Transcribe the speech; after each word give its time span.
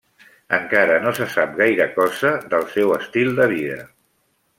Encara 0.57 0.95
no 1.03 1.11
se 1.19 1.27
sap 1.33 1.53
gaire 1.59 1.87
cosa 1.97 2.31
del 2.55 2.65
seu 2.77 2.95
estil 2.97 3.31
de 3.41 3.47
vida. 3.53 3.77